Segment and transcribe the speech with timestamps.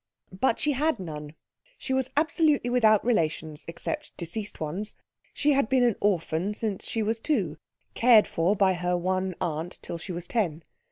[0.31, 1.35] But she had none.
[1.77, 4.95] She was absolutely without relations except deceased ones.
[5.31, 7.57] She had been an orphan since she was two,
[7.93, 10.63] cared for by her one aunt till she was ten.